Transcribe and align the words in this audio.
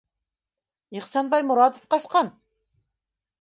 Ихсанбай 0.99 1.43
Моратов 1.51 1.85
ҡасҡан. 1.93 2.33